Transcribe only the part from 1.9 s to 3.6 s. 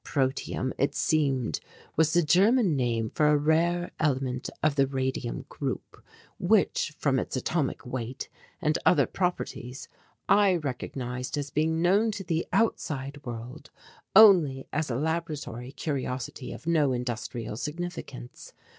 was the German name for a